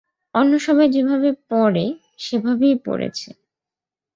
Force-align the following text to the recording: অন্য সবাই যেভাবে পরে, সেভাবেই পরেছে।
অন্য 0.35 0.51
সবাই 0.59 0.87
যেভাবে 0.89 1.29
পরে, 1.49 1.85
সেভাবেই 2.17 2.75
পরেছে। 2.85 3.29